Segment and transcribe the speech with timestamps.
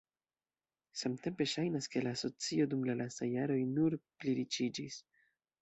[1.01, 5.03] Samtempe ŝajnas, ke la asocio dum la lastaj jaroj nur pliriĉiĝis.